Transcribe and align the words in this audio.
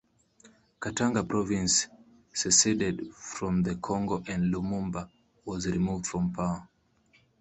Katanga 0.79 1.21
Province 1.29 1.87
seceded 2.33 3.13
from 3.13 3.61
the 3.61 3.75
Congo 3.75 4.23
and 4.25 4.51
Lumumba 4.51 5.07
was 5.45 5.67
removed 5.67 6.07
from 6.07 6.33
power. 6.33 6.67